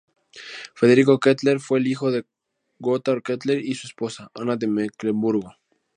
[0.73, 2.25] Federico Kettler fue el hijo de
[2.79, 5.53] Gotthard Kettler y su esposa, Ana de Mecklemburgo.